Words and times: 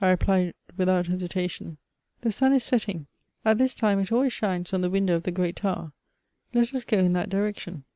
I 0.03 0.09
replied, 0.09 0.55
without 0.77 1.05
hesitation," 1.05 1.77
The 2.21 2.31
sun 2.31 2.53
is 2.53 2.63
setting; 2.63 3.05
at 3.45 3.59
this 3.59 3.75
time 3.75 3.99
it 3.99 4.11
always 4.11 4.33
shines 4.33 4.73
on 4.73 4.81
the 4.81 4.89
window 4.89 5.15
of 5.15 5.21
the 5.21 5.31
great 5.31 5.55
tower; 5.57 5.91
let 6.55 6.73
us 6.73 6.83
go 6.85 6.97
in 6.97 7.13
that 7.13 7.29
direction." 7.29 7.83